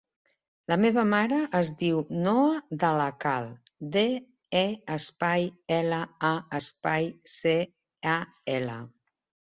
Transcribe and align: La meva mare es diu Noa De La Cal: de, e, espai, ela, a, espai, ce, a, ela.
La 0.71 0.77
meva 0.85 1.01
mare 1.09 1.37
es 1.59 1.71
diu 1.81 1.99
Noa 2.29 2.55
De 2.85 2.91
La 3.01 3.07
Cal: 3.27 3.51
de, 3.99 4.05
e, 4.65 4.67
espai, 4.97 5.49
ela, 5.79 6.03
a, 6.35 6.37
espai, 6.65 7.11
ce, 7.39 7.57
a, 8.21 8.23
ela. 8.61 8.85